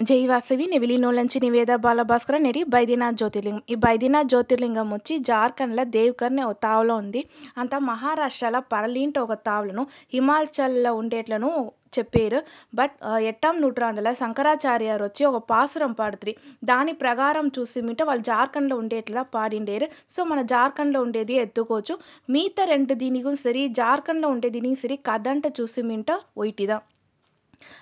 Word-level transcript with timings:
జై 0.00 0.18
వాసవి 0.26 0.66
నెవిలినోలంచి 0.70 1.38
నివేద 1.44 1.72
బాలభాస్కర 1.84 2.36
నేటి 2.36 2.60
బైదీనాథ్ 2.74 3.16
జ్యోతిర్లింగం. 3.20 3.62
ఈ 3.72 3.74
బైదీనాథ్ 3.84 4.28
జ్యోతిర్లింగం 4.32 4.86
వచ్చి 4.94 5.14
జార్ఖండ్లో 5.28 5.84
దేవ్కర్ని 5.96 6.42
ఒక 6.42 6.56
తావులో 6.66 6.94
ఉంది. 7.02 7.20
అంత 7.62 7.74
మహారాష్ట్రలో 7.88 8.60
పరలీంట 8.72 9.18
ఒక 9.26 9.36
తావులను 9.48 9.82
హిమాచల్లో 10.14 10.90
ఉండేట్లను 11.00 11.50
చెప్పారు. 11.96 12.40
బట్ 12.74 12.94
ఎట్టాం 13.30 13.56
నూట్రాండుల 13.62 14.12
శంకరాచార్యారు 14.20 15.02
వచ్చి 15.08 15.24
ఒక 15.30 15.40
పాసురం 15.52 15.94
పాడుతుంది 16.00 16.34
దాని 16.70 16.94
ప్రకారం 17.02 17.48
చూసి 17.58 17.82
మింట 17.88 18.02
వాళ్ళు 18.10 18.24
జార్ఖండ్లో 18.30 18.78
ఉండేట్లా 18.82 19.24
పాడిండేరు. 19.36 19.88
సో 20.10 20.20
మన 20.24 20.42
జార్ఖండ్లో 20.54 21.02
ఉండేది 21.08 21.36
ఎత్తుకోవచ్చు. 21.44 21.96
మిగతా 22.36 22.66
రెండు 22.74 22.96
దీనికి 23.02 23.34
సరి 23.44 23.64
జార్ఖండ్లో 23.80 24.30
ఉండే 24.36 24.50
దీనికి 24.58 24.80
సరి 24.84 24.98
కథ 25.10 25.42
చూసి 25.60 25.84
మింట 25.90 26.10
ఒయిటిదా 26.44 26.78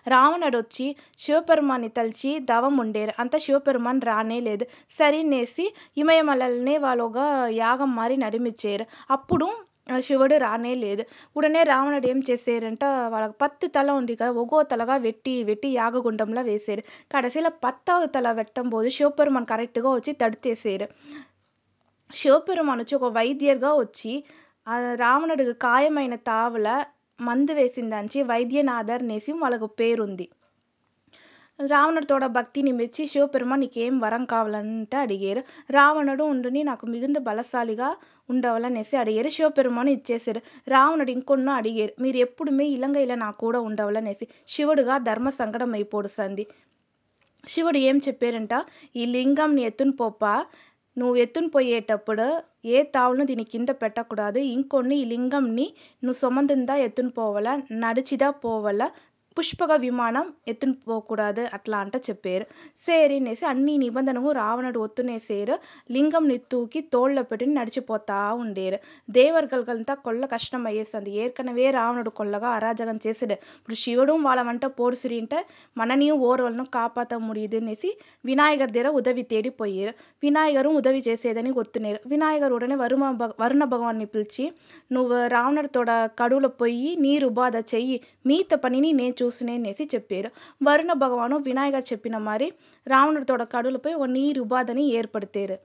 రావణుడు 0.07 0.57
వచ్చి 0.57 0.85
శివపెరుమాన్ని 1.19 1.89
తలిచి 1.89 2.31
దవం 2.45 2.75
ఉండేరు 2.77 3.13
అంత 3.19 3.35
శివపెరుమాన్ 3.37 4.01
రానే 4.01 4.39
లేదు 4.41 4.65
సరినేసి 4.91 5.65
ఇమయమలల్ని 5.97 6.77
వాళ్ళు 6.77 7.03
ఒక 7.03 7.19
యాగం 7.55 7.91
మారి 7.95 8.17
నడిమిచ్చారు 8.17 8.85
అప్పుడు 9.09 9.47
శివుడు 10.01 10.35
రానే 10.37 10.73
లేదు 10.75 11.03
ఉడనే 11.35 11.61
రావణుడు 11.63 12.07
ఏం 12.07 12.19
చేశారంట 12.29 12.83
వాళ్ళకి 13.07 13.35
పత్తు 13.41 13.67
తల 13.67 13.91
ఉంది 13.91 14.13
కదా 14.15 14.31
ఒగో 14.31 14.59
తలగా 14.63 14.95
వెట్టి 14.97 15.33
వెట్టి 15.43 15.69
యాగగుండంలో 15.71 16.41
వేశారు 16.41 16.83
కడసిలో 17.11 17.51
పత్తావ 17.63 18.05
తల 18.05 18.31
పెట్టం 18.31 18.67
పోదు 18.69 18.89
శివపెరుమాన్ 18.89 19.47
కరెక్ట్గా 19.47 19.89
వచ్చి 19.89 20.13
తడితేసారు 20.13 20.87
శివపెరుమాన్ 22.11 22.81
వచ్చి 22.81 22.95
ఒక 22.95 23.09
వైద్యర్గా 23.13 23.71
వచ్చి 23.75 24.13
రావణుడికి 24.95 25.53
ఖాయమైన 25.61 26.15
తావుల 26.27 26.69
మందు 27.20 27.52
వేసిందంచి 27.52 28.22
వైద్యనాథర్ 28.22 29.08
నేసి 29.08 29.32
వాళ్ళకు 29.32 29.66
పేరుంది. 29.66 30.26
రావణుడితోడ 31.58 32.26
భక్తిని 32.26 32.72
మెచ్చి 32.72 33.06
శివపెరుమ 33.06 33.54
నీకేం 33.54 33.98
వరం 33.98 34.24
కావాలంటే 34.24 34.96
అడిగారు. 34.96 35.42
రావణుడు 35.70 36.24
ఉండుని 36.24 36.62
నాకు 36.62 36.86
మిగుంద 36.86 37.16
బలశాలిగా 37.18 37.88
ఉండవాలనేసి 38.30 38.96
అడిగారు. 38.96 39.28
శివపెరుమను 39.28 39.90
ఇచ్చేసారు. 39.90 40.40
రావణుడు 40.68 41.10
ఇంకొన్నో 41.10 41.52
అడిగారు. 41.52 42.02
మీరు 42.02 42.16
ఎప్పుడుమే 42.16 42.66
ఇలంగా 42.66 43.00
ఇలా 43.00 43.14
నాకు 43.14 43.38
కూడా 43.38 43.60
ఉండవాలనేసి 43.60 44.26
శివుడుగా 44.48 44.98
ధర్మ 44.98 45.28
సంకటం 45.30 45.72
అయిపోడుస్తుంది 45.74 46.46
శివుడు 47.48 47.78
ఏం 47.78 47.98
చెప్పారంట? 48.08 48.54
ఈ 48.96 49.06
లింగంని 49.06 49.62
ఎత్తుని 49.62 49.92
పోప 49.92 50.24
నువ్వు 50.97 51.15
ఎత్తుని 51.15 51.49
పోయేటప్పుడు 51.49 52.25
ఏ 52.67 52.79
తావులను 52.95 53.25
దీని 53.25 53.45
కింద 53.45 53.69
పెట్టకూడదు 53.81 54.41
ఇంకొన్ని 54.53 54.95
ఈ 54.95 55.05
లింగంని 55.05 55.67
నువ్వు 56.03 56.17
సొమంతుందా 56.19 56.75
ఎత్తుని 56.79 57.11
పోవాలా 57.11 57.53
నడిచిదా 57.83 58.29
పోవాలా 58.43 58.87
పుష్పక 59.36 59.72
విమానం 59.76 60.26
ఎత్తుని 60.48 60.74
పోకూడదు 60.88 61.46
అట్లా 61.54 61.78
అంట 61.78 61.96
చెప్పారు. 61.96 62.44
సేరినేసి 62.78 63.44
అన్ని 63.46 63.78
నిబంధనకు 63.78 64.30
రావణుడు 64.32 64.78
ఒత్తునేసేరు. 64.80 65.54
లింగం 65.92 66.28
నిత్తూకి 66.28 66.80
తోళ్ళ 66.92 67.20
పెట్టి 67.20 67.46
నడిచిపోతా 67.46 68.32
ఉండేరు. 68.34 68.78
దేవర్గల్గంతా 69.10 69.94
కొల్ల 70.04 70.26
కష్టం 70.26 70.66
అయ్యేస్తుంది 70.66 71.10
ఏర్కనవే 71.24 71.70
రావణుడు 71.70 72.10
కొల్లగా 72.10 72.48
అరాజకం 72.48 73.00
చేసాడు. 73.06 73.36
ఇప్పుడు 73.58 73.76
శివుడు 73.76 74.12
వాళ్ళ 74.26 74.42
వంట 74.42 74.64
పోడుసిరి 74.78 75.18
అంటే 75.20 75.40
మనని 75.76 76.10
ఓర్వలను 76.10 76.64
కాపాత 76.74 77.14
ముడియదు 77.26 77.56
అనేసి 77.56 77.90
వినాయకర్ 78.24 78.70
దగ్గర 78.70 78.88
ఉదవి 79.00 79.22
తేడి 79.22 79.48
పోయారు 79.60 79.94
వినాయకరు 80.22 80.68
ఉదవి 80.80 81.02
చేసేదని 81.08 81.50
ఒత్తునేరు. 81.50 82.00
వినాయకరు 82.08 82.54
ఉడనే 82.54 82.74
వరుమ 82.74 83.04
వరుణ 83.40 83.64
భగవాన్ని 83.64 84.06
పిలిచి 84.06 84.44
నువ్వు 84.92 85.26
రావణుడితోడ 85.26 85.90
కడువులో 86.20 86.48
పోయి 86.60 86.96
నీరు 87.00 87.28
బాధ 87.40 87.56
చెయ్యి. 87.74 87.96
మీత 88.26 88.54
పనిని 88.54 88.92
నేను 88.92 89.14
చూసినే 89.26 89.54
అనేసి 89.54 89.86
చెప్పారు 89.94 90.30
వరుణ 90.62 90.92
భగవాను 90.96 91.38
వినాయక 91.46 91.78
చెప్పిన 91.90 92.16
మరి 92.26 92.48
రావణుడితోడ 92.86 93.44
కడులపై 93.52 93.92
ఒక 93.94 94.08
నీరు 94.10 94.40
ఉపాధని 94.40 94.84
ఏర్పడతారు 94.92 95.58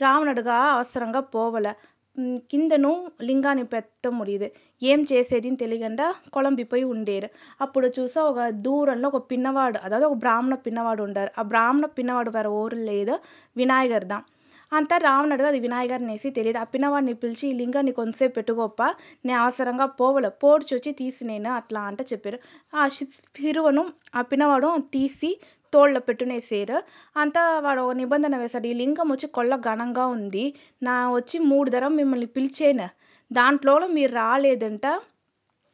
రావణుడుగా 0.00 0.56
అవసరంగా 0.72 1.20
పోవల 1.32 1.68
కిందను 2.50 2.90
లింగాన్ని 3.22 3.64
పెట్ట 3.64 4.08
ముడియదు 4.10 4.46
ఏం 4.82 5.00
చేసేది 5.10 5.50
తెలియకుండా 5.56 6.06
కొలంబిపోయి 6.32 6.84
ఉండేరు 6.84 7.28
అప్పుడు 7.60 7.88
చూసా 7.96 8.20
ఒక 8.22 8.46
దూరంలో 8.60 9.08
ఒక 9.08 9.20
పిన్నవాడు 9.30 9.78
అதாவது 9.78 10.06
ఒక 10.06 10.16
బ్రాహ్మణ 10.16 10.56
పిన్నవాడు 10.66 11.02
ఉండారు 11.02 11.30
ఆ 11.38 11.44
బ్రాహ్మణ 11.44 11.88
పిన్నవాడు 11.96 12.30
వేరే 12.30 12.50
ఊరు 12.54 12.78
లేదు 12.86 13.16
వినాయకర్ 13.56 14.06
தான் 14.08 14.24
అంతా 14.72 14.96
రావణుడు 14.96 15.42
అది 15.42 15.60
వినాయకర్ 15.60 16.06
నేసి 16.06 16.30
తెలియదు. 16.30 16.58
ఆ 16.58 16.64
వాడిని 16.88 17.14
పిలిచి 17.14 17.48
ఈ 17.48 17.52
లింగాన్ని 17.52 17.92
కొంతసేపు 17.92 18.34
పెట్టుకోప్ప 18.34 18.82
నేను 19.24 19.40
అవసరంగా 19.40 19.86
పోవల 19.86 20.28
పోడ్చి 20.28 20.76
వచ్చి 20.76 20.92
తీసి 20.92 21.26
నేను 21.26 21.50
అట్లా 21.50 21.80
అంట 21.80 22.02
చెప్పారు. 22.02 22.38
ఆ 22.74 22.88
శిరువను 22.88 23.86
ఆ 24.14 24.22
తీసి 24.78 25.40
తోళ్ళ 25.72 25.98
పెట్టునేసారు 25.98 26.82
అంతా 27.16 27.58
వాడు 27.60 27.80
ఒక 27.80 27.92
నిబంధన 27.92 28.36
వేశాడు 28.36 28.66
ఈ 28.66 28.74
లింగం 28.74 29.08
వచ్చి 29.12 29.26
కొల్ల 29.26 29.56
ఘనంగా 29.56 30.06
ఉంది. 30.06 30.54
నా 30.82 31.10
వచ్చి 31.10 31.38
మూడు 31.38 31.70
ధరం 31.70 31.96
మిమ్మల్ని 31.96 32.26
పిలిచాను. 32.26 32.88
దాంట్లో 33.32 33.78
మీరు 33.86 34.12
రాలేదంట. 34.12 34.86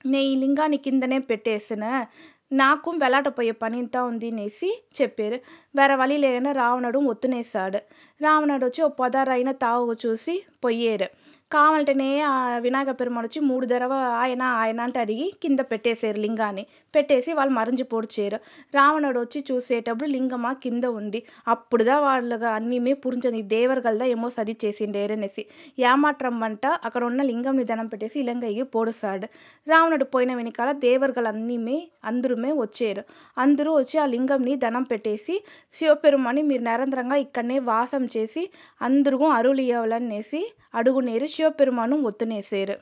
నేను 0.06 0.24
ఈ 0.24 0.34
లింగాన్ని 0.34 0.76
కిందనే 0.76 1.18
పెట్టేసిన. 1.18 2.06
నాకు 2.52 2.88
వెలాటపోయే 3.02 3.52
పని 3.60 3.76
ఇంత 3.78 3.96
ఉంది 4.08 4.28
అనేసి 4.30 4.68
చెప్పారు. 4.98 5.38
వేరే 5.74 5.94
వలి 5.94 6.16
లేదని 6.18 6.52
రావణుడు 6.52 6.98
ఒత్తునేసాడు 7.12 7.80
రావణుడు 8.20 8.64
వచ్చి 8.66 8.82
ఓ 8.82 8.88
పొదరైన 8.98 9.50
తావు 9.62 9.94
చూసి 10.04 10.34
పోయారు 10.64 11.08
కావాలంటేనే 11.52 12.08
ఆ 12.26 12.34
వినాయక 12.58 12.92
పెరుమాళ్ 13.00 13.26
వచ్చి 13.26 13.40
మూడు 13.48 13.66
దరవ 13.66 13.92
ఆయన 14.20 14.42
ఆయన 14.58 14.80
అంటే 14.80 14.98
అడిగి 15.00 15.26
కింద 15.42 15.60
పెట్టేశారు 15.70 16.18
లింగాన్ని. 16.18 16.64
పెట్టేసి 16.94 17.30
వాళ్ళు 17.32 17.52
మరించి 17.52 17.84
పొడిచారు 17.84 18.38
రావణుడు 18.74 19.18
వచ్చి 19.20 19.40
చూసేటప్పుడు 19.50 20.08
లింగమా 20.10 20.52
కింద 20.64 20.84
ఉంది 20.98 21.20
అప్పుడుదా 21.46 21.96
వాళ్ళగా 21.98 22.50
అన్నీ 22.52 22.94
పురించని 23.04 23.42
దేవరగల్దా 23.52 24.06
ఏమో 24.14 24.30
సది 24.30 24.54
చేసిండేరు 24.64 25.14
అనేసి. 25.18 25.44
వంట 26.42 26.64
అక్కడ 26.84 27.02
ఉన్న 27.04 27.20
లింగంని 27.22 27.64
ధనం 27.64 27.86
పెట్టేసి 27.86 28.16
ఇలంగయ్యి 28.20 28.64
పొడుస్తాడు. 28.74 29.26
రావణుడు 29.66 30.06
పోయిన 30.14 30.32
వెనకాల 30.34 30.72
దేవరగలు 30.84 31.30
అన్నీ 31.32 31.78
అందరూమే 32.04 32.52
వచ్చారు. 32.58 33.02
అందరూ 33.36 33.70
వచ్చి 33.76 33.96
ఆ 33.98 34.06
లింగంని 34.06 34.54
ధనం 34.56 34.84
పెట్టేసి 34.84 35.36
శివపెరుమని 35.72 36.42
మీరు 36.42 36.62
నిరంతరంగా 36.62 37.16
ఇక్కడనే 37.26 37.58
వాసం 37.70 38.04
చేసి 38.16 38.44
అందరూ 38.80 39.20
అరులు 39.32 39.62
ఇవ్వాలనేసి 39.68 40.42
అడుగునేరు 40.74 41.26
சிவபெருமானும் 41.42 42.02
ஒத்துనేశారు 42.06 42.76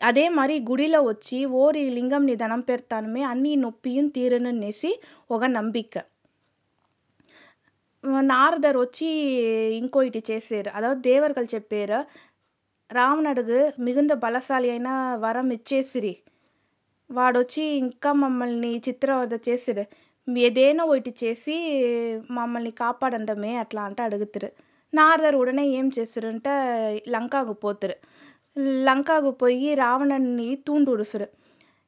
అదే 0.00 0.24
మరి 0.34 0.54
గుడిలో 0.68 1.00
వచ్చి 1.02 1.38
ఓరి 1.56 1.82
లింగంని 1.90 2.34
దనం 2.36 2.60
పెడతానమే 2.60 3.22
అన్ని 3.24 3.52
నొప్పియం 3.56 4.06
తీరననేసి 4.08 4.90
ఒక 5.30 5.44
నమ్మిక 5.52 5.94
నారదర్ 8.28 8.78
వచ్చి 8.78 9.08
ఇంకోటి 9.74 10.20
చేశారు 10.30 10.70
అదావత్ 10.70 11.02
దేవర్గలు 11.02 11.48
చెప్పారు 11.54 12.00
రావణుడుకు 12.90 13.60
మిగుంద 13.82 14.12
బలశాలి 14.22 14.68
అయిన 14.70 14.88
వరం 15.20 15.48
ఇచ్చేసిరి 15.50 16.14
వాడొచ్చి 17.10 17.64
ఇంకా 17.78 18.10
మమ్మల్ని 18.20 18.72
చిత్రవద 18.78 19.36
చేసిరు 19.48 19.84
ఏదైనా 20.42 20.82
ఒకటి 20.84 21.12
చేసి 21.22 21.56
మమ్మల్ని 22.30 22.72
కాపాడండమే 22.80 23.52
అట్లా 23.56 23.82
అంటే 23.82 24.02
అడుగుతారు 24.02 24.50
నారదర్ 24.93 25.35
ఉడనే 25.35 25.63
ఏం 25.75 25.85
చేస్తారంటే 25.97 26.53
లంకాకు 27.09 27.53
పోతారు 27.63 27.95
లంకాకు 28.87 29.31
పోయి 29.41 29.71
రావణుని 29.81 30.49
తూండుడుసురు 30.67 31.29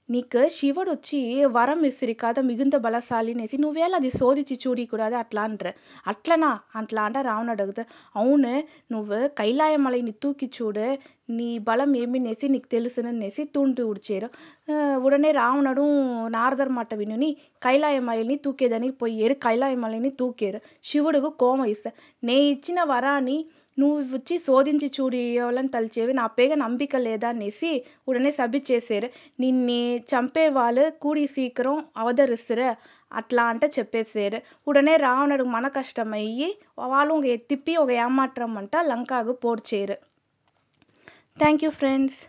నీకు 0.09 0.41
శివుడు 0.49 0.91
వచ్చి 0.91 1.19
వరం 1.55 1.81
ఇసిరి 1.85 2.13
కదా 2.13 2.41
మిగుంత 2.41 2.75
బలశాలి 2.75 3.31
అనేసి 3.33 3.57
నువ్వేళ 3.57 3.93
అది 3.95 4.09
శోధించి 4.11 4.55
చూడకూడదు 4.63 5.15
అట్లా 5.15 5.41
అంటారు 5.41 5.73
అట్లనా 6.07 6.49
అట్లా 6.75 7.01
అంటే 7.01 7.21
రావణుడు 7.21 7.53
అడుగుతారు 7.55 7.89
అవును 8.15 8.53
నువ్వు 8.91 9.19
కైలాయమలైని 9.37 10.13
తూకి 10.23 10.47
చూడు 10.57 10.87
నీ 11.29 11.49
బలం 11.59 11.91
ఏమినేసి 11.95 12.45
నీకు 12.49 12.67
తెలుసుననేసి 12.67 13.43
తూంటి 13.55 13.83
ఉడిచారు 13.83 14.29
ఉడనే 14.99 15.31
రావణుడు 15.31 15.85
నారదర్ 16.29 16.69
మాట 16.69 16.93
వినుని 16.95 17.29
కైలాయమలని 17.65 18.37
తూకేదని 18.39 18.91
పోయారు 19.01 19.37
కైలాయమలని 19.45 20.11
తూకారు 20.19 20.61
శివుడుకు 20.83 21.31
కోమ 21.39 21.65
ఇస్తారు 21.65 21.97
నే 22.23 22.39
ఇచ్చిన 22.49 22.79
వరాన్ని 22.83 23.37
నువ్వు 23.77 23.99
వచ్చి 24.13 24.35
శోధించి 24.39 24.87
చూడు 24.87 25.17
ఇవ్వాలని 25.25 25.69
తలిచేవి 25.69 26.13
నా 26.13 26.25
పేగ 26.27 26.53
నమ్మిక 26.53 26.95
లేదా 26.97 27.29
అనేసి 27.29 27.71
ఉడనే 28.07 28.31
సభిచేసారు 28.31 29.09
నిన్ను 29.39 29.77
చంపే 30.09 30.45
వాళ్ళు 30.49 30.85
కూడి 31.01 31.25
సీకరం 31.27 31.77
అవతరిస్తారు 31.97 32.69
అట్లా 33.11 33.43
అంటే 33.43 33.67
చెప్పేసారు 33.79 34.39
ఉడనే 34.67 34.95
రావణుడు 34.97 35.45
మన 35.49 35.67
కష్టమయ్యి 35.67 36.49
వాళ్ళు 36.87 37.37
తిప్పి 37.49 37.75
ఒక 37.75 37.91
ఏమాత్రం 37.99 38.57
అంట 38.57 38.75
లంకాకు 38.85 39.35
పోడ్చేరు 39.43 39.97
థ్యాంక్ 41.37 41.63
యూ 41.63 41.71
ఫ్రెండ్స్ 41.71 42.19